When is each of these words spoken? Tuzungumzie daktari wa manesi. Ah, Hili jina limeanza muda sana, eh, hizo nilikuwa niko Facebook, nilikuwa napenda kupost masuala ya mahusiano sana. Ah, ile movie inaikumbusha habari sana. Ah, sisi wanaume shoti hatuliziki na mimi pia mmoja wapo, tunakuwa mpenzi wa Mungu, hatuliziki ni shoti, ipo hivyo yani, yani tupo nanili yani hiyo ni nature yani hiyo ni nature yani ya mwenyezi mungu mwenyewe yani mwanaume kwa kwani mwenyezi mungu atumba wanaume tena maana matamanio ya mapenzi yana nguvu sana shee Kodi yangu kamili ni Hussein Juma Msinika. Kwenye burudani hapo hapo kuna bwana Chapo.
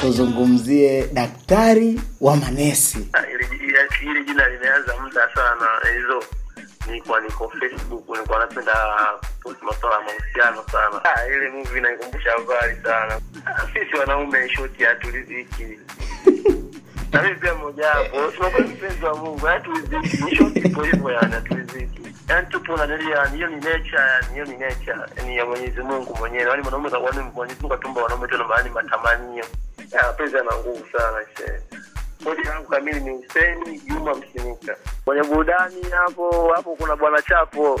Tuzungumzie 0.00 1.08
daktari 1.12 2.00
wa 2.20 2.36
manesi. 2.36 3.08
Ah, 3.12 3.22
Hili 4.00 4.24
jina 4.24 4.48
limeanza 4.48 4.94
muda 5.02 5.28
sana, 5.34 5.66
eh, 5.84 5.96
hizo 5.96 6.22
nilikuwa 6.86 7.20
niko 7.20 7.48
Facebook, 7.60 8.08
nilikuwa 8.08 8.38
napenda 8.38 8.72
kupost 9.42 9.62
masuala 9.62 9.96
ya 9.96 10.02
mahusiano 10.02 10.62
sana. 10.72 11.04
Ah, 11.04 11.26
ile 11.26 11.48
movie 11.50 11.78
inaikumbusha 11.78 12.30
habari 12.30 12.76
sana. 12.82 13.20
Ah, 13.46 13.66
sisi 13.72 13.96
wanaume 13.96 14.48
shoti 14.48 14.84
hatuliziki 14.84 15.66
na 17.12 17.22
mimi 17.22 17.34
pia 17.34 17.54
mmoja 17.54 17.88
wapo, 17.90 18.30
tunakuwa 18.36 18.66
mpenzi 18.66 19.04
wa 19.04 19.16
Mungu, 19.16 19.46
hatuliziki 19.46 20.24
ni 20.24 20.36
shoti, 20.36 20.58
ipo 20.58 20.82
hivyo 20.82 21.10
yani, 21.10 21.34
yani 22.28 22.46
tupo 22.46 22.76
nanili 22.76 23.10
yani 23.10 23.36
hiyo 23.36 23.48
ni 23.48 23.56
nature 23.56 23.98
yani 23.98 24.32
hiyo 24.32 24.44
ni 24.44 24.56
nature 24.56 24.96
yani 25.16 25.36
ya 25.36 25.46
mwenyezi 25.46 25.82
mungu 25.82 26.16
mwenyewe 26.18 26.50
yani 26.50 26.62
mwanaume 26.62 26.90
kwa 26.90 27.00
kwani 27.00 27.30
mwenyezi 27.34 27.60
mungu 27.60 27.74
atumba 27.74 28.02
wanaume 28.02 28.28
tena 28.28 28.44
maana 28.48 28.70
matamanio 28.70 29.44
ya 29.92 30.02
mapenzi 30.02 30.36
yana 30.36 30.56
nguvu 30.56 30.86
sana 30.98 31.26
shee 31.36 31.60
Kodi 32.24 32.48
yangu 32.48 32.68
kamili 32.68 33.00
ni 33.00 33.10
Hussein 33.10 33.80
Juma 33.86 34.14
Msinika. 34.14 34.76
Kwenye 35.04 35.22
burudani 35.22 35.82
hapo 35.90 36.52
hapo 36.54 36.76
kuna 36.76 36.96
bwana 36.96 37.22
Chapo. 37.22 37.80